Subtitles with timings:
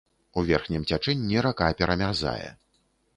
[0.41, 2.49] У верхнім цячэнні рака перамярзае.